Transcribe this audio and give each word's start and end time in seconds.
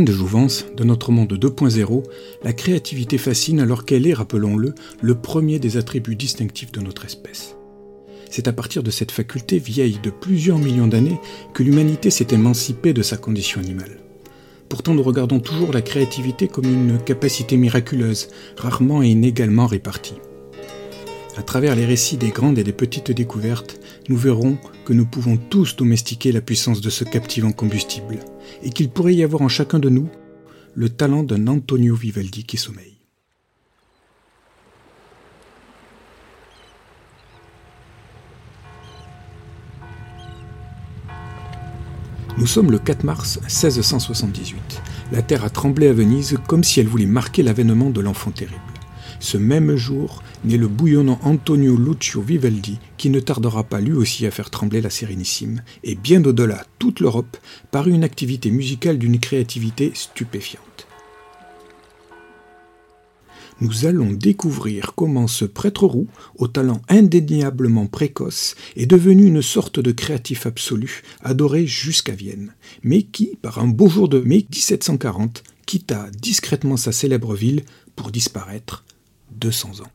De 0.00 0.10
Jouvence, 0.10 0.64
de 0.74 0.84
notre 0.84 1.12
monde 1.12 1.34
2.0, 1.34 2.02
la 2.42 2.54
créativité 2.54 3.18
fascine 3.18 3.60
alors 3.60 3.84
qu'elle 3.84 4.06
est, 4.06 4.14
rappelons-le, 4.14 4.74
le 5.02 5.14
premier 5.14 5.58
des 5.58 5.76
attributs 5.76 6.16
distinctifs 6.16 6.72
de 6.72 6.80
notre 6.80 7.04
espèce. 7.04 7.56
C'est 8.30 8.48
à 8.48 8.54
partir 8.54 8.82
de 8.82 8.90
cette 8.90 9.10
faculté 9.10 9.58
vieille 9.58 10.00
de 10.02 10.08
plusieurs 10.08 10.58
millions 10.58 10.86
d'années 10.86 11.20
que 11.52 11.62
l'humanité 11.62 12.08
s'est 12.08 12.28
émancipée 12.30 12.94
de 12.94 13.02
sa 13.02 13.18
condition 13.18 13.60
animale. 13.60 13.98
Pourtant, 14.70 14.94
nous 14.94 15.02
regardons 15.02 15.40
toujours 15.40 15.74
la 15.74 15.82
créativité 15.82 16.48
comme 16.48 16.64
une 16.64 16.98
capacité 16.98 17.58
miraculeuse, 17.58 18.28
rarement 18.56 19.02
et 19.02 19.08
inégalement 19.08 19.66
répartie. 19.66 20.16
À 21.36 21.42
travers 21.42 21.76
les 21.76 21.84
récits 21.84 22.16
des 22.16 22.30
grandes 22.30 22.58
et 22.58 22.64
des 22.64 22.72
petites 22.72 23.10
découvertes, 23.10 23.78
nous 24.08 24.16
verrons 24.16 24.56
que 24.86 24.94
nous 24.94 25.04
pouvons 25.04 25.36
tous 25.36 25.76
domestiquer 25.76 26.32
la 26.32 26.40
puissance 26.40 26.80
de 26.80 26.88
ce 26.88 27.04
captivant 27.04 27.52
combustible, 27.52 28.20
et 28.62 28.70
qu'il 28.70 28.90
pourrait 28.90 29.14
y 29.14 29.22
avoir 29.22 29.42
en 29.42 29.48
chacun 29.48 29.78
de 29.78 29.88
nous 29.88 30.08
le 30.74 30.88
talent 30.88 31.22
d'un 31.22 31.46
Antonio 31.48 31.94
Vivaldi 31.94 32.44
qui 32.44 32.56
sommeille. 32.56 32.96
Nous 42.38 42.46
sommes 42.46 42.70
le 42.70 42.78
4 42.78 43.04
mars 43.04 43.38
1678. 43.42 44.82
La 45.12 45.20
terre 45.20 45.44
a 45.44 45.50
tremblé 45.50 45.88
à 45.88 45.92
Venise 45.92 46.38
comme 46.48 46.64
si 46.64 46.80
elle 46.80 46.88
voulait 46.88 47.06
marquer 47.06 47.42
l'avènement 47.42 47.90
de 47.90 48.00
l'enfant 48.00 48.30
terrible. 48.30 48.71
Ce 49.22 49.36
même 49.36 49.76
jour 49.76 50.20
naît 50.44 50.56
le 50.56 50.66
bouillonnant 50.66 51.20
Antonio 51.22 51.76
Lucio 51.76 52.20
Vivaldi, 52.20 52.80
qui 52.96 53.08
ne 53.08 53.20
tardera 53.20 53.62
pas 53.62 53.80
lui 53.80 53.92
aussi 53.92 54.26
à 54.26 54.32
faire 54.32 54.50
trembler 54.50 54.80
la 54.80 54.90
Sérénissime, 54.90 55.62
et 55.84 55.94
bien 55.94 56.24
au-delà, 56.24 56.66
toute 56.80 56.98
l'Europe, 56.98 57.36
par 57.70 57.86
une 57.86 58.02
activité 58.02 58.50
musicale 58.50 58.98
d'une 58.98 59.20
créativité 59.20 59.92
stupéfiante. 59.94 60.88
Nous 63.60 63.86
allons 63.86 64.10
découvrir 64.12 64.92
comment 64.96 65.28
ce 65.28 65.44
prêtre 65.44 65.86
roux, 65.86 66.08
au 66.36 66.48
talent 66.48 66.82
indéniablement 66.88 67.86
précoce, 67.86 68.56
est 68.74 68.86
devenu 68.86 69.26
une 69.26 69.40
sorte 69.40 69.78
de 69.78 69.92
créatif 69.92 70.46
absolu, 70.46 71.04
adoré 71.22 71.64
jusqu'à 71.64 72.16
Vienne, 72.16 72.54
mais 72.82 73.02
qui, 73.02 73.38
par 73.40 73.60
un 73.60 73.68
beau 73.68 73.88
jour 73.88 74.08
de 74.08 74.18
mai 74.18 74.44
1740, 74.50 75.44
quitta 75.64 76.08
discrètement 76.10 76.76
sa 76.76 76.90
célèbre 76.90 77.36
ville 77.36 77.62
pour 77.94 78.10
disparaître 78.10 78.84
200 79.32 79.80
ans. 79.80 79.90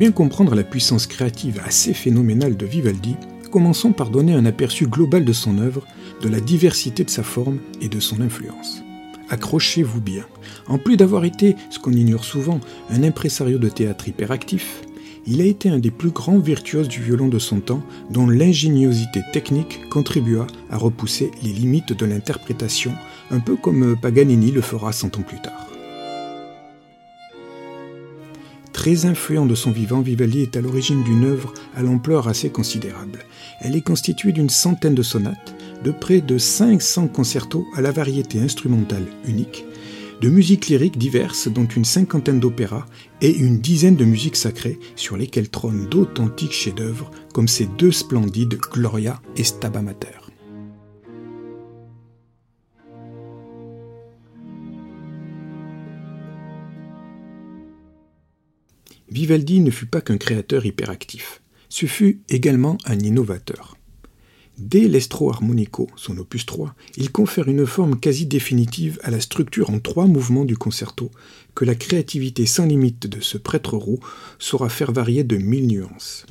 bien 0.00 0.12
comprendre 0.12 0.54
la 0.54 0.62
puissance 0.64 1.06
créative 1.06 1.60
assez 1.62 1.92
phénoménale 1.92 2.56
de 2.56 2.64
Vivaldi, 2.64 3.16
commençons 3.50 3.92
par 3.92 4.10
donner 4.10 4.32
un 4.32 4.46
aperçu 4.46 4.86
global 4.86 5.24
de 5.24 5.32
son 5.32 5.58
œuvre, 5.58 5.84
de 6.22 6.28
la 6.28 6.40
diversité 6.40 7.04
de 7.04 7.10
sa 7.10 7.22
forme 7.22 7.58
et 7.80 7.88
de 7.88 8.00
son 8.00 8.20
influence. 8.20 8.82
Accrochez-vous 9.28 10.00
bien. 10.00 10.24
En 10.66 10.78
plus 10.78 10.96
d'avoir 10.96 11.24
été, 11.24 11.56
ce 11.70 11.78
qu'on 11.78 11.92
ignore 11.92 12.24
souvent, 12.24 12.60
un 12.90 13.02
impresario 13.02 13.58
de 13.58 13.68
théâtre 13.68 14.08
hyperactif, 14.08 14.82
il 15.26 15.40
a 15.40 15.44
été 15.44 15.68
un 15.68 15.78
des 15.78 15.90
plus 15.90 16.10
grands 16.10 16.38
virtuoses 16.38 16.88
du 16.88 17.02
violon 17.02 17.28
de 17.28 17.38
son 17.38 17.60
temps, 17.60 17.82
dont 18.10 18.26
l'ingéniosité 18.26 19.20
technique 19.32 19.88
contribua 19.90 20.46
à 20.70 20.78
repousser 20.78 21.30
les 21.42 21.52
limites 21.52 21.92
de 21.92 22.06
l'interprétation, 22.06 22.92
un 23.30 23.40
peu 23.40 23.56
comme 23.56 23.96
Paganini 24.00 24.50
le 24.50 24.62
fera 24.62 24.92
cent 24.92 25.16
ans 25.18 25.22
plus 25.22 25.40
tard. 25.40 25.68
Très 28.80 29.04
influent 29.04 29.44
de 29.44 29.54
son 29.54 29.72
vivant, 29.72 30.00
Vivaldi 30.00 30.40
est 30.40 30.56
à 30.56 30.62
l'origine 30.62 31.02
d'une 31.02 31.24
œuvre 31.24 31.52
à 31.76 31.82
l'ampleur 31.82 32.28
assez 32.28 32.48
considérable. 32.48 33.18
Elle 33.60 33.76
est 33.76 33.82
constituée 33.82 34.32
d'une 34.32 34.48
centaine 34.48 34.94
de 34.94 35.02
sonates, 35.02 35.54
de 35.84 35.90
près 35.90 36.22
de 36.22 36.38
500 36.38 37.08
concertos 37.08 37.66
à 37.76 37.82
la 37.82 37.90
variété 37.90 38.40
instrumentale 38.40 39.04
unique, 39.26 39.66
de 40.22 40.30
musiques 40.30 40.68
lyriques 40.68 40.96
diverses 40.96 41.46
dont 41.46 41.66
une 41.66 41.84
cinquantaine 41.84 42.40
d'opéras 42.40 42.86
et 43.20 43.36
une 43.36 43.60
dizaine 43.60 43.96
de 43.96 44.06
musiques 44.06 44.36
sacrées 44.36 44.78
sur 44.96 45.18
lesquelles 45.18 45.50
trônent 45.50 45.86
d'authentiques 45.90 46.54
chefs-d'œuvre 46.54 47.10
comme 47.34 47.48
ces 47.48 47.66
deux 47.66 47.92
splendides 47.92 48.56
Gloria 48.72 49.20
et 49.36 49.44
Stabat 49.44 49.82
Vivaldi 59.10 59.58
ne 59.60 59.72
fut 59.72 59.86
pas 59.86 60.00
qu'un 60.00 60.18
créateur 60.18 60.64
hyperactif, 60.64 61.42
ce 61.68 61.86
fut 61.86 62.20
également 62.28 62.78
un 62.84 62.98
innovateur. 62.98 63.76
Dès 64.56 64.86
l'Estro 64.86 65.32
Armonico, 65.32 65.88
son 65.96 66.18
opus 66.18 66.46
3, 66.46 66.74
il 66.96 67.10
confère 67.10 67.48
une 67.48 67.66
forme 67.66 67.98
quasi 67.98 68.26
définitive 68.26 69.00
à 69.02 69.10
la 69.10 69.20
structure 69.20 69.70
en 69.70 69.80
trois 69.80 70.06
mouvements 70.06 70.44
du 70.44 70.56
concerto, 70.56 71.10
que 71.56 71.64
la 71.64 71.74
créativité 71.74 72.46
sans 72.46 72.66
limite 72.66 73.08
de 73.08 73.20
ce 73.20 73.38
prêtre 73.38 73.76
roux 73.76 73.98
saura 74.38 74.68
faire 74.68 74.92
varier 74.92 75.24
de 75.24 75.38
mille 75.38 75.66
nuances. 75.66 76.26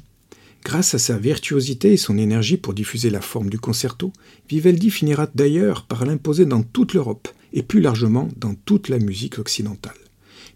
Grâce 0.63 0.93
à 0.93 0.99
sa 0.99 1.17
virtuosité 1.17 1.93
et 1.93 1.97
son 1.97 2.17
énergie 2.17 2.57
pour 2.57 2.73
diffuser 2.73 3.09
la 3.09 3.21
forme 3.21 3.49
du 3.49 3.59
concerto, 3.59 4.13
Vivaldi 4.47 4.89
finira 4.89 5.27
d'ailleurs 5.33 5.85
par 5.85 6.05
l'imposer 6.05 6.45
dans 6.45 6.63
toute 6.63 6.93
l'Europe 6.93 7.27
et 7.51 7.63
plus 7.63 7.81
largement 7.81 8.29
dans 8.37 8.53
toute 8.53 8.87
la 8.87 8.99
musique 8.99 9.39
occidentale. 9.39 10.08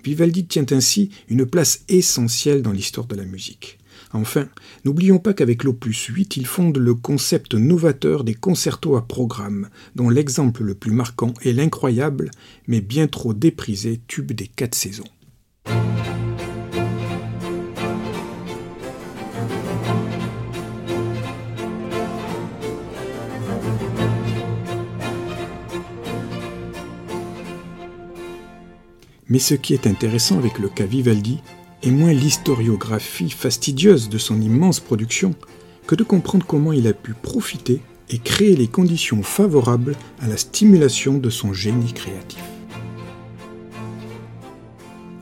Vivaldi 0.04 0.46
tient 0.46 0.66
ainsi 0.72 1.10
une 1.30 1.46
place 1.46 1.84
essentielle 1.88 2.62
dans 2.62 2.72
l'histoire 2.72 3.08
de 3.08 3.16
la 3.16 3.26
musique. 3.26 3.80
Enfin, 4.12 4.48
n'oublions 4.86 5.18
pas 5.18 5.34
qu'avec 5.34 5.64
l'opus 5.64 6.06
8, 6.06 6.38
il 6.38 6.46
fonde 6.46 6.78
le 6.78 6.94
concept 6.94 7.56
novateur 7.56 8.24
des 8.24 8.36
concertos 8.36 8.96
à 8.96 9.08
programme, 9.08 9.70
dont 9.96 10.10
l'exemple 10.10 10.64
le 10.64 10.76
plus 10.76 10.92
marquant 10.92 11.34
est 11.42 11.54
l'incroyable, 11.54 12.30
mais 12.68 12.82
bien 12.82 13.08
trop 13.08 13.34
déprisé 13.34 14.02
tube 14.08 14.34
des 14.34 14.48
quatre 14.48 14.76
saisons. 14.76 15.04
Mais 29.30 29.40
ce 29.40 29.54
qui 29.54 29.74
est 29.74 29.88
intéressant 29.88 30.38
avec 30.38 30.60
le 30.60 30.70
cas 30.70 30.86
Vivaldi 30.86 31.40
est 31.82 31.92
moins 31.92 32.14
l'historiographie 32.14 33.30
fastidieuse 33.30 34.10
de 34.10 34.18
son 34.18 34.42
immense 34.42 34.80
production 34.80 35.36
que 35.88 35.96
de 35.96 36.04
comprendre 36.04 36.46
comment 36.46 36.74
il 36.74 36.88
a 36.88 36.94
pu 36.94 37.14
profiter 37.14 37.82
et 38.10 38.20
créer 38.20 38.56
les 38.56 38.68
conditions 38.68 39.24
favorables 39.24 39.96
à 40.20 40.28
la 40.28 40.38
stimulation 40.38 41.18
de 41.18 41.30
son 41.30 41.54
génie 41.54 41.94
créatif. 41.94 42.44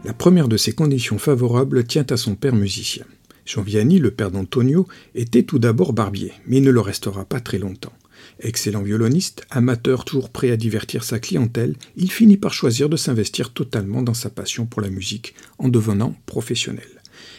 La 0.03 0.13
première 0.13 0.47
de 0.47 0.57
ces 0.57 0.73
conditions 0.73 1.19
favorables 1.19 1.83
tient 1.83 2.05
à 2.09 2.17
son 2.17 2.35
père 2.35 2.55
musicien. 2.55 3.05
Jean 3.45 3.61
Vianney, 3.61 3.99
le 3.99 4.11
père 4.11 4.31
d'Antonio, 4.31 4.87
était 5.13 5.43
tout 5.43 5.59
d'abord 5.59 5.93
barbier, 5.93 6.33
mais 6.47 6.57
il 6.57 6.63
ne 6.63 6.71
le 6.71 6.81
restera 6.81 7.25
pas 7.25 7.39
très 7.39 7.59
longtemps. 7.59 7.93
Excellent 8.39 8.81
violoniste, 8.81 9.45
amateur 9.49 10.05
toujours 10.05 10.29
prêt 10.29 10.51
à 10.51 10.57
divertir 10.57 11.03
sa 11.03 11.19
clientèle, 11.19 11.75
il 11.95 12.11
finit 12.11 12.37
par 12.37 12.53
choisir 12.53 12.89
de 12.89 12.97
s'investir 12.97 13.53
totalement 13.53 14.01
dans 14.01 14.13
sa 14.13 14.29
passion 14.29 14.65
pour 14.65 14.81
la 14.81 14.89
musique 14.89 15.35
en 15.57 15.69
devenant 15.69 16.15
professionnel. 16.25 16.87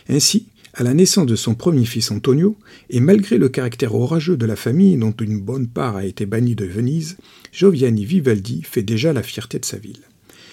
Ainsi, 0.08 0.46
à 0.74 0.82
la 0.82 0.94
naissance 0.94 1.26
de 1.26 1.36
son 1.36 1.54
premier 1.54 1.84
fils 1.84 2.10
Antonio, 2.10 2.56
et 2.88 3.00
malgré 3.00 3.36
le 3.36 3.48
caractère 3.48 3.94
orageux 3.94 4.36
de 4.36 4.46
la 4.46 4.56
famille 4.56 4.96
dont 4.96 5.12
une 5.12 5.40
bonne 5.40 5.68
part 5.68 5.96
a 5.96 6.04
été 6.04 6.24
bannie 6.24 6.54
de 6.54 6.64
Venise, 6.64 7.18
Gioviani 7.52 8.04
Vivaldi 8.04 8.62
fait 8.62 8.82
déjà 8.82 9.12
la 9.12 9.22
fierté 9.22 9.58
de 9.58 9.64
sa 9.64 9.76
ville. 9.76 10.00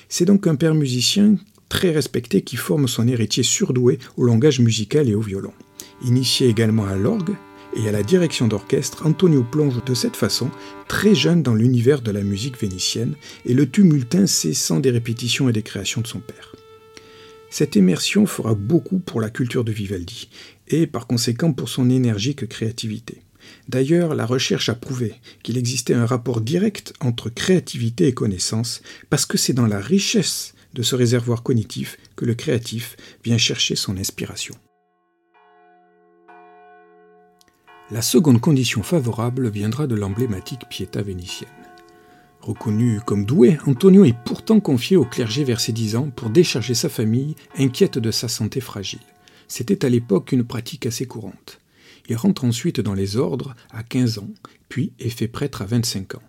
C'est 0.09 0.25
donc 0.25 0.47
un 0.47 0.55
père 0.55 0.75
musicien 0.75 1.37
très 1.69 1.91
respecté 1.91 2.41
qui 2.41 2.57
forme 2.57 2.87
son 2.87 3.07
héritier 3.07 3.43
surdoué 3.43 3.99
au 4.17 4.25
langage 4.25 4.59
musical 4.59 5.07
et 5.07 5.15
au 5.15 5.21
violon. 5.21 5.53
Initié 6.03 6.47
également 6.49 6.85
à 6.85 6.95
l'orgue, 6.95 7.35
et 7.75 7.87
à 7.87 7.91
la 7.91 8.03
direction 8.03 8.47
d'orchestre, 8.47 9.05
Antonio 9.05 9.43
plonge 9.43 9.83
de 9.83 9.93
cette 9.93 10.15
façon, 10.15 10.49
très 10.87 11.13
jeune 11.13 11.43
dans 11.43 11.53
l'univers 11.53 12.01
de 12.01 12.11
la 12.11 12.23
musique 12.23 12.59
vénitienne, 12.59 13.15
et 13.45 13.53
le 13.53 13.69
tumulte 13.69 14.15
incessant 14.15 14.79
des 14.79 14.91
répétitions 14.91 15.49
et 15.49 15.53
des 15.53 15.61
créations 15.61 16.01
de 16.01 16.07
son 16.07 16.19
père. 16.19 16.55
Cette 17.49 17.75
immersion 17.75 18.25
fera 18.25 18.53
beaucoup 18.53 18.99
pour 18.99 19.21
la 19.21 19.29
culture 19.29 19.63
de 19.63 19.71
Vivaldi, 19.71 20.29
et 20.67 20.87
par 20.87 21.07
conséquent 21.07 21.53
pour 21.53 21.69
son 21.69 21.89
énergique 21.89 22.47
créativité. 22.47 23.21
D'ailleurs, 23.67 24.15
la 24.15 24.25
recherche 24.25 24.69
a 24.69 24.75
prouvé 24.75 25.15
qu'il 25.43 25.57
existait 25.57 25.93
un 25.93 26.05
rapport 26.05 26.41
direct 26.41 26.93
entre 26.99 27.29
créativité 27.29 28.07
et 28.07 28.13
connaissance, 28.13 28.81
parce 29.09 29.25
que 29.25 29.37
c'est 29.37 29.53
dans 29.53 29.67
la 29.67 29.79
richesse 29.79 30.53
de 30.73 30.83
ce 30.83 30.95
réservoir 30.95 31.43
cognitif 31.43 31.97
que 32.15 32.25
le 32.25 32.35
créatif 32.35 32.95
vient 33.23 33.37
chercher 33.37 33.75
son 33.75 33.97
inspiration. 33.97 34.55
La 37.91 38.03
seconde 38.03 38.39
condition 38.39 38.83
favorable 38.83 39.49
viendra 39.49 39.87
de 39.87 39.95
l'emblématique 39.95 40.69
Pietà 40.69 41.01
vénitienne. 41.01 41.49
Reconnu 42.39 42.99
comme 43.03 43.25
doué, 43.25 43.57
Antonio 43.65 44.05
est 44.05 44.15
pourtant 44.25 44.59
confié 44.59 44.95
au 44.95 45.05
clergé 45.05 45.43
vers 45.43 45.59
ses 45.59 45.71
dix 45.71 45.95
ans 45.95 46.11
pour 46.15 46.29
décharger 46.29 46.75
sa 46.75 46.87
famille, 46.87 47.35
inquiète 47.57 47.97
de 47.97 48.11
sa 48.11 48.27
santé 48.27 48.61
fragile. 48.61 48.99
C'était 49.47 49.83
à 49.85 49.89
l'époque 49.89 50.31
une 50.31 50.43
pratique 50.43 50.85
assez 50.85 51.07
courante. 51.07 51.59
Il 52.07 52.15
rentre 52.15 52.45
ensuite 52.45 52.79
dans 52.79 52.93
les 52.93 53.17
ordres 53.17 53.55
à 53.71 53.81
15 53.81 54.19
ans, 54.19 54.29
puis 54.67 54.93
est 54.99 55.09
fait 55.09 55.27
prêtre 55.27 55.63
à 55.63 55.65
25 55.65 56.13
ans. 56.13 56.23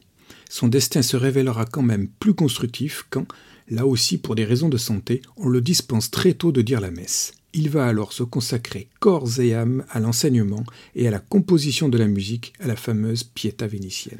Son 0.48 0.66
destin 0.66 1.02
se 1.02 1.18
révélera 1.18 1.66
quand 1.66 1.82
même 1.82 2.08
plus 2.08 2.32
constructif 2.32 3.04
quand, 3.10 3.26
là 3.68 3.84
aussi 3.84 4.16
pour 4.16 4.34
des 4.34 4.46
raisons 4.46 4.70
de 4.70 4.78
santé, 4.78 5.20
on 5.36 5.48
le 5.48 5.60
dispense 5.60 6.10
très 6.10 6.32
tôt 6.32 6.52
de 6.52 6.62
dire 6.62 6.80
la 6.80 6.90
messe. 6.90 7.34
Il 7.52 7.68
va 7.68 7.86
alors 7.86 8.12
se 8.12 8.22
consacrer 8.22 8.88
corps 9.00 9.40
et 9.40 9.54
âme 9.54 9.84
à 9.90 9.98
l'enseignement 9.98 10.62
et 10.94 11.08
à 11.08 11.10
la 11.10 11.18
composition 11.18 11.88
de 11.88 11.98
la 11.98 12.06
musique 12.06 12.52
à 12.60 12.68
la 12.68 12.76
fameuse 12.76 13.24
Pietà 13.24 13.66
vénitienne. 13.66 14.18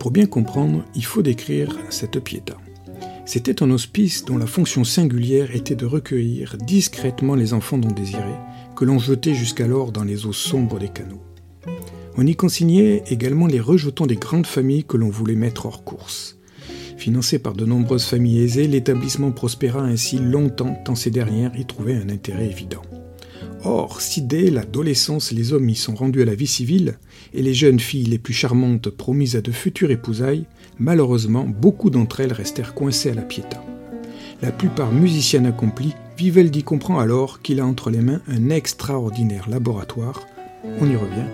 Pour 0.00 0.10
bien 0.10 0.26
comprendre, 0.26 0.84
il 0.94 1.04
faut 1.04 1.22
décrire 1.22 1.76
cette 1.90 2.18
Pietà. 2.20 2.56
C'était 3.28 3.62
un 3.62 3.70
hospice 3.70 4.24
dont 4.24 4.38
la 4.38 4.46
fonction 4.46 4.84
singulière 4.84 5.54
était 5.54 5.74
de 5.74 5.84
recueillir 5.84 6.56
discrètement 6.56 7.34
les 7.34 7.52
enfants 7.52 7.76
non 7.76 7.90
désirés, 7.90 8.22
que 8.74 8.86
l'on 8.86 8.98
jetait 8.98 9.34
jusqu'alors 9.34 9.92
dans 9.92 10.02
les 10.02 10.24
eaux 10.24 10.32
sombres 10.32 10.78
des 10.78 10.88
canaux. 10.88 11.20
On 12.16 12.26
y 12.26 12.34
consignait 12.36 13.02
également 13.10 13.46
les 13.46 13.60
rejetons 13.60 14.06
des 14.06 14.16
grandes 14.16 14.46
familles 14.46 14.84
que 14.84 14.96
l'on 14.96 15.10
voulait 15.10 15.34
mettre 15.34 15.66
hors 15.66 15.84
course. 15.84 16.38
Financé 16.96 17.38
par 17.38 17.52
de 17.52 17.66
nombreuses 17.66 18.06
familles 18.06 18.40
aisées, 18.40 18.66
l'établissement 18.66 19.30
prospéra 19.30 19.82
ainsi 19.82 20.18
longtemps 20.18 20.80
tant 20.86 20.94
ces 20.94 21.10
dernières 21.10 21.54
y 21.54 21.66
trouvaient 21.66 21.96
un 21.96 22.08
intérêt 22.08 22.46
évident. 22.46 22.82
Or, 23.62 24.00
si 24.00 24.22
dès 24.22 24.48
l'adolescence 24.48 25.32
les 25.32 25.52
hommes 25.52 25.68
y 25.68 25.74
sont 25.74 25.94
rendus 25.94 26.22
à 26.22 26.24
la 26.24 26.34
vie 26.34 26.46
civile, 26.46 26.98
et 27.34 27.42
les 27.42 27.52
jeunes 27.52 27.80
filles 27.80 28.06
les 28.06 28.18
plus 28.18 28.32
charmantes 28.32 28.88
promises 28.88 29.36
à 29.36 29.42
de 29.42 29.52
futures 29.52 29.90
épousailles, 29.90 30.46
malheureusement 30.78 31.46
beaucoup 31.46 31.90
d'entre 31.90 32.20
elles 32.20 32.32
restèrent 32.32 32.74
coincées 32.74 33.10
à 33.10 33.14
la 33.14 33.22
Pietà. 33.22 33.62
La 34.40 34.52
plupart 34.52 34.92
musiciennes 34.92 35.46
accomplies, 35.46 35.94
Vivaldi 36.16 36.62
comprend 36.62 36.98
alors 36.98 37.42
qu'il 37.42 37.60
a 37.60 37.66
entre 37.66 37.90
les 37.90 38.00
mains 38.00 38.20
un 38.28 38.50
extraordinaire 38.50 39.48
laboratoire, 39.48 40.26
on 40.80 40.88
y 40.88 40.96
revient, 40.96 41.28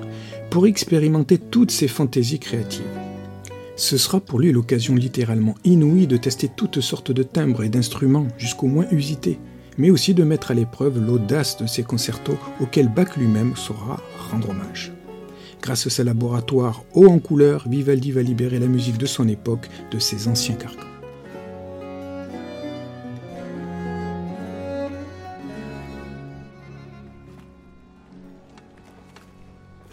pour 0.51 0.67
expérimenter 0.67 1.39
toutes 1.39 1.71
ses 1.71 1.89
fantaisies 1.89 2.39
créatives. 2.39 2.85
Ce 3.77 3.99
sera 3.99 4.21
pour 4.21 4.39
lui 4.39 4.53
l'occasion 4.53 4.95
littéralement 4.95 5.57
inouïe 5.65 6.07
de 6.07 6.17
tester 6.17 6.49
toutes 6.49 6.81
sortes 6.81 7.11
de 7.11 7.23
timbres 7.23 7.65
et 7.65 7.69
d'instruments 7.69 8.29
jusqu'au 8.39 8.69
moins 8.69 8.87
usités, 8.93 9.39
mais 9.79 9.91
aussi 9.91 10.15
de 10.15 10.23
mettre 10.23 10.53
à 10.53 10.55
l'épreuve 10.55 11.05
l'audace 11.05 11.57
de 11.57 11.67
ces 11.67 11.83
concertos 11.83 12.39
auxquels 12.61 12.89
Bach 12.89 13.17
lui-même 13.17 13.57
saura 13.57 14.01
rendre 14.31 14.51
hommage. 14.51 14.93
Grâce 15.65 15.87
à 15.87 15.91
ce 15.91 16.03
laboratoire 16.03 16.85
haut 16.93 17.07
en 17.07 17.19
couleur, 17.19 17.67
Vivaldi 17.67 18.13
va 18.13 18.21
libérer 18.21 18.59
la 18.59 18.67
musique 18.67 18.99
de 18.99 19.07
son 19.07 19.27
époque 19.27 19.71
de 19.91 19.99
ses 19.99 20.29
anciens 20.29 20.57
carcans. 20.57 20.87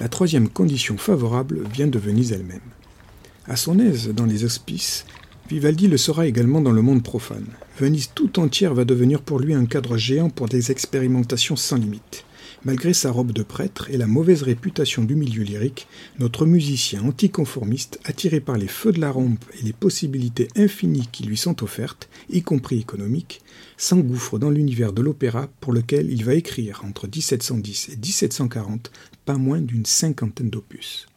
La 0.02 0.10
troisième 0.10 0.50
condition 0.50 0.98
favorable 0.98 1.62
vient 1.74 1.88
de 1.88 1.98
Venise 1.98 2.34
elle-même. 2.34 2.60
À 3.48 3.56
son 3.56 3.80
aise 3.80 4.10
dans 4.10 4.26
les 4.26 4.44
hospices, 4.44 5.06
Vivaldi 5.50 5.88
le 5.88 5.96
sera 5.96 6.28
également 6.28 6.60
dans 6.60 6.74
le 6.74 6.82
monde 6.82 7.02
profane. 7.02 7.48
Venise 7.80 8.10
tout 8.14 8.42
entière 8.42 8.74
va 8.74 8.84
devenir 8.84 9.22
pour 9.22 9.40
lui 9.40 9.54
un 9.54 9.66
cadre 9.66 9.96
géant 9.96 10.30
pour 10.30 10.50
des 10.50 10.70
expérimentations 10.70 11.56
sans 11.56 11.78
limite. 11.78 12.26
Malgré 12.64 12.94
sa 12.94 13.10
robe 13.10 13.32
de 13.32 13.42
prêtre 13.42 13.90
et 13.90 13.98
la 13.98 14.06
mauvaise 14.06 14.44
réputation 14.44 15.04
du 15.04 15.16
milieu 15.16 15.42
lyrique, 15.42 15.88
notre 16.20 16.46
musicien 16.46 17.02
anticonformiste, 17.04 18.00
attiré 18.06 18.40
par 18.40 18.56
les 18.56 18.68
feux 18.68 18.92
de 18.92 19.02
la 19.02 19.10
rampe 19.10 19.44
et 19.60 19.64
les 19.64 19.74
possibilités 19.74 20.48
infinies 20.56 21.10
qui 21.12 21.24
lui 21.24 21.38
sont 21.38 21.64
offertes, 21.64 22.08
y 22.30 22.44
compris 22.44 22.78
économiques, 22.78 23.42
s'engouffre 23.78 24.38
dans 24.38 24.52
l'univers 24.52 24.94
de 24.94 25.02
l'opéra 25.02 25.50
pour 25.60 25.74
lequel 25.74 26.12
il 26.12 26.24
va 26.24 26.36
écrire 26.36 26.82
entre 26.86 27.08
1710 27.08 27.90
et 27.90 27.96
1740 27.98 28.92
pas 29.26 29.38
moins 29.38 29.62
d'une 29.62 29.88
cinquantaine 29.88 30.52
d'opus. 30.52 31.08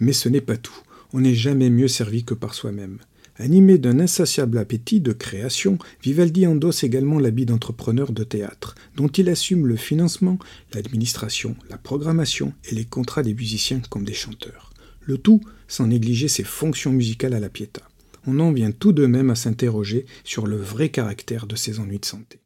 Mais 0.00 0.12
ce 0.12 0.28
n'est 0.28 0.40
pas 0.40 0.56
tout. 0.56 0.76
On 1.12 1.20
n'est 1.20 1.34
jamais 1.36 1.70
mieux 1.70 1.88
servi 1.88 2.24
que 2.24 2.34
par 2.34 2.54
soi-même. 2.54 2.98
Animé 3.40 3.78
d'un 3.78 4.00
insatiable 4.00 4.58
appétit 4.58 5.00
de 5.00 5.12
création, 5.12 5.78
Vivaldi 6.02 6.46
endosse 6.46 6.84
également 6.84 7.18
l'habit 7.18 7.46
d'entrepreneur 7.46 8.12
de 8.12 8.22
théâtre, 8.22 8.74
dont 8.96 9.08
il 9.08 9.30
assume 9.30 9.66
le 9.66 9.76
financement, 9.76 10.38
l'administration, 10.74 11.56
la 11.70 11.78
programmation 11.78 12.52
et 12.70 12.74
les 12.74 12.84
contrats 12.84 13.22
des 13.22 13.32
musiciens 13.32 13.80
comme 13.88 14.04
des 14.04 14.12
chanteurs. 14.12 14.74
Le 15.00 15.16
tout 15.16 15.40
sans 15.68 15.86
négliger 15.86 16.28
ses 16.28 16.44
fonctions 16.44 16.92
musicales 16.92 17.32
à 17.32 17.40
la 17.40 17.48
Pietà. 17.48 17.88
On 18.26 18.40
en 18.40 18.52
vient 18.52 18.72
tout 18.72 18.92
de 18.92 19.06
même 19.06 19.30
à 19.30 19.34
s'interroger 19.34 20.04
sur 20.22 20.46
le 20.46 20.56
vrai 20.58 20.90
caractère 20.90 21.46
de 21.46 21.56
ses 21.56 21.80
ennuis 21.80 21.98
de 21.98 22.04
santé. 22.04 22.40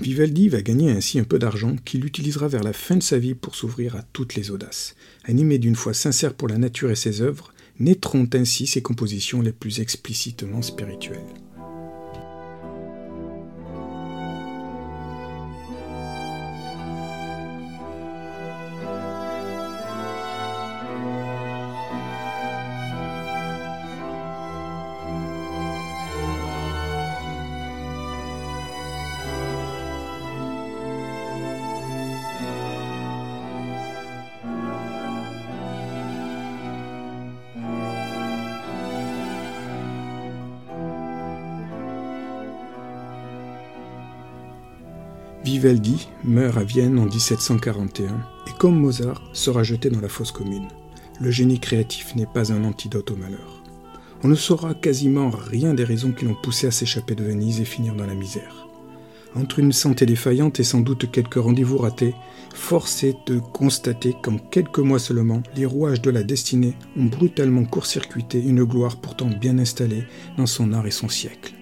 Vivaldi 0.00 0.48
va 0.48 0.62
gagner 0.62 0.90
ainsi 0.90 1.18
un 1.18 1.24
peu 1.24 1.38
d'argent 1.38 1.76
qu'il 1.84 2.06
utilisera 2.06 2.48
vers 2.48 2.62
la 2.62 2.72
fin 2.72 2.96
de 2.96 3.02
sa 3.02 3.18
vie 3.18 3.34
pour 3.34 3.54
s'ouvrir 3.54 3.96
à 3.96 4.02
toutes 4.14 4.34
les 4.34 4.50
audaces. 4.50 4.94
Animé 5.24 5.58
d'une 5.58 5.76
foi 5.76 5.92
sincère 5.92 6.32
pour 6.32 6.48
la 6.48 6.56
nature 6.56 6.90
et 6.90 6.96
ses 6.96 7.20
œuvres, 7.20 7.52
naîtront 7.80 8.28
ainsi 8.34 8.66
ses 8.66 8.82
compositions 8.82 9.40
les 9.40 9.52
plus 9.52 9.80
explicitement 9.80 10.62
spirituelles. 10.62 11.18
Vivaldi 45.50 46.06
meurt 46.22 46.58
à 46.58 46.62
Vienne 46.62 46.96
en 46.96 47.06
1741 47.06 48.04
et 48.46 48.52
comme 48.60 48.78
Mozart 48.78 49.20
sera 49.32 49.64
jeté 49.64 49.90
dans 49.90 50.00
la 50.00 50.08
fosse 50.08 50.30
commune. 50.30 50.68
Le 51.20 51.32
génie 51.32 51.58
créatif 51.58 52.14
n'est 52.14 52.24
pas 52.32 52.52
un 52.52 52.62
antidote 52.62 53.10
au 53.10 53.16
malheur. 53.16 53.60
On 54.22 54.28
ne 54.28 54.36
saura 54.36 54.74
quasiment 54.74 55.28
rien 55.28 55.74
des 55.74 55.82
raisons 55.82 56.12
qui 56.12 56.24
l'ont 56.24 56.36
poussé 56.40 56.68
à 56.68 56.70
s'échapper 56.70 57.16
de 57.16 57.24
Venise 57.24 57.60
et 57.60 57.64
finir 57.64 57.96
dans 57.96 58.06
la 58.06 58.14
misère. 58.14 58.68
Entre 59.34 59.58
une 59.58 59.72
santé 59.72 60.06
défaillante 60.06 60.60
et 60.60 60.64
sans 60.64 60.82
doute 60.82 61.10
quelques 61.10 61.42
rendez-vous 61.42 61.78
ratés, 61.78 62.14
force 62.54 63.02
est 63.02 63.16
de 63.26 63.40
constater 63.40 64.14
qu'en 64.22 64.38
quelques 64.38 64.78
mois 64.78 65.00
seulement, 65.00 65.42
les 65.56 65.66
rouages 65.66 66.00
de 66.00 66.10
la 66.10 66.22
destinée 66.22 66.76
ont 66.96 67.06
brutalement 67.06 67.64
court-circuité 67.64 68.40
une 68.40 68.62
gloire 68.62 69.00
pourtant 69.00 69.26
bien 69.26 69.58
installée 69.58 70.04
dans 70.36 70.46
son 70.46 70.72
art 70.72 70.86
et 70.86 70.92
son 70.92 71.08
siècle. 71.08 71.54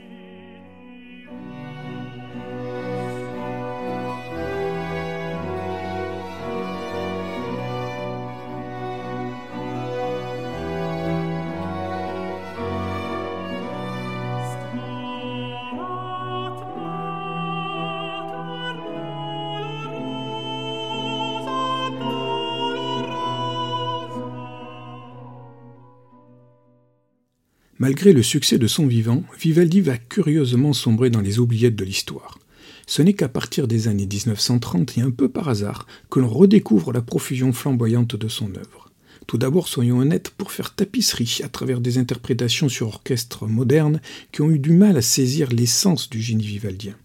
Malgré 27.81 28.13
le 28.13 28.25
succès 28.25 28.59
de 28.59 28.67
son 28.67 28.89
vivant, 28.89 29.23
Vivaldi 29.39 29.81
va 29.81 29.97
curieusement 29.97 30.73
sombrer 30.73 31.11
dans 31.11 31.21
les 31.21 31.39
oubliettes 31.39 31.77
de 31.77 31.85
l'histoire. 31.85 32.41
Ce 32.89 33.03
n'est 33.03 33.13
qu'à 33.13 33.29
partir 33.29 33.69
des 33.69 33.87
années 33.87 34.09
1930 34.09 34.99
et 34.99 35.03
un 35.03 35.13
peu 35.13 35.29
par 35.29 35.49
hasard 35.49 35.87
que 36.11 36.19
l'on 36.19 36.29
redécouvre 36.29 36.93
la 36.93 37.03
profusion 37.03 37.53
flamboyante 37.53 38.17
de 38.17 38.27
son 38.27 38.49
œuvre. 38.57 38.91
Tout 39.29 39.39
d'abord, 39.39 39.69
soyons 39.69 39.99
honnêtes 39.99 40.31
pour 40.31 40.51
faire 40.51 40.75
tapisserie 40.75 41.39
à 41.45 41.49
travers 41.49 41.81
des 41.81 41.99
interprétations 41.99 42.69
sur 42.69 42.89
orchestre 42.89 43.47
moderne 43.47 44.01
qui 44.33 44.43
ont 44.43 44.51
eu 44.51 44.59
du 44.59 44.73
mal 44.73 44.97
à 44.97 45.03
saisir 45.03 45.49
l'essence 45.51 46.11
du 46.11 46.21
génie 46.21 46.47
vivaldien. 46.47 46.97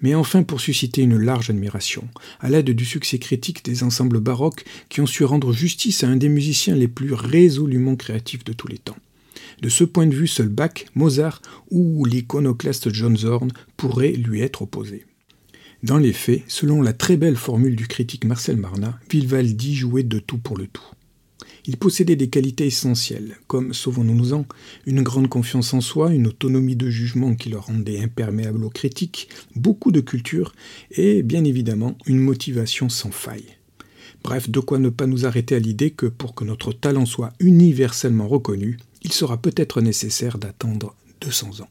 mais 0.00 0.14
enfin 0.14 0.44
pour 0.44 0.62
susciter 0.62 1.02
une 1.02 1.18
large 1.18 1.50
admiration, 1.50 2.08
à 2.40 2.48
l'aide 2.48 2.70
du 2.70 2.86
succès 2.86 3.18
critique 3.18 3.62
des 3.66 3.82
ensembles 3.82 4.20
baroques 4.20 4.64
qui 4.88 5.02
ont 5.02 5.06
su 5.06 5.24
rendre 5.24 5.52
justice 5.52 6.04
à 6.04 6.08
un 6.08 6.16
des 6.16 6.30
musiciens 6.30 6.74
les 6.74 6.88
plus 6.88 7.12
résolument 7.12 7.96
créatifs 7.96 8.44
de 8.44 8.54
tous 8.54 8.68
les 8.68 8.78
temps. 8.78 8.96
De 9.60 9.68
ce 9.68 9.84
point 9.84 10.06
de 10.06 10.14
vue, 10.14 10.26
seul 10.26 10.48
Bach, 10.48 10.86
Mozart 10.94 11.42
ou 11.70 12.04
l'iconoclaste 12.06 12.92
John 12.92 13.16
Zorn 13.16 13.50
pourraient 13.76 14.12
lui 14.12 14.40
être 14.40 14.62
opposés. 14.62 15.04
Dans 15.82 15.98
les 15.98 16.12
faits, 16.12 16.42
selon 16.46 16.82
la 16.82 16.92
très 16.92 17.16
belle 17.16 17.36
formule 17.36 17.76
du 17.76 17.86
critique 17.86 18.24
Marcel 18.24 18.56
Marnat, 18.56 18.98
Vivaldi 19.10 19.74
jouait 19.74 20.02
de 20.02 20.18
tout 20.18 20.38
pour 20.38 20.56
le 20.56 20.66
tout. 20.66 20.84
Il 21.66 21.76
possédait 21.76 22.16
des 22.16 22.30
qualités 22.30 22.66
essentielles, 22.66 23.36
comme, 23.46 23.74
sauvons-nous-en, 23.74 24.46
une 24.86 25.02
grande 25.02 25.28
confiance 25.28 25.74
en 25.74 25.80
soi, 25.80 26.12
une 26.12 26.26
autonomie 26.26 26.76
de 26.76 26.88
jugement 26.88 27.34
qui 27.34 27.50
le 27.50 27.58
rendait 27.58 28.00
imperméable 28.00 28.64
aux 28.64 28.70
critiques, 28.70 29.28
beaucoup 29.56 29.92
de 29.92 30.00
culture 30.00 30.54
et, 30.90 31.22
bien 31.22 31.44
évidemment, 31.44 31.96
une 32.06 32.18
motivation 32.18 32.88
sans 32.88 33.10
faille. 33.10 33.56
Bref, 34.22 34.50
de 34.50 34.60
quoi 34.60 34.78
ne 34.78 34.88
pas 34.88 35.06
nous 35.06 35.26
arrêter 35.26 35.54
à 35.54 35.58
l'idée 35.58 35.90
que 35.90 36.06
pour 36.06 36.34
que 36.34 36.44
notre 36.44 36.72
talent 36.72 37.06
soit 37.06 37.32
universellement 37.40 38.28
reconnu, 38.28 38.78
il 39.02 39.12
sera 39.12 39.36
peut-être 39.36 39.80
nécessaire 39.80 40.38
d'attendre 40.38 40.94
200 41.20 41.60
ans. 41.60 41.68